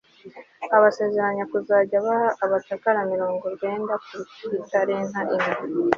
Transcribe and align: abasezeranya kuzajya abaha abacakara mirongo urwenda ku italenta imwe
abasezeranya 0.75 1.43
kuzajya 1.51 1.95
abaha 2.01 2.27
abacakara 2.45 2.99
mirongo 3.13 3.41
urwenda 3.49 3.93
ku 4.05 4.15
italenta 4.61 5.19
imwe 5.33 5.51